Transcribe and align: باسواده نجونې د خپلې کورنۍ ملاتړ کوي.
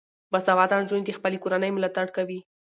باسواده 0.31 0.75
نجونې 0.83 1.03
د 1.05 1.11
خپلې 1.17 1.37
کورنۍ 1.43 1.71
ملاتړ 1.73 2.07
کوي. 2.17 2.39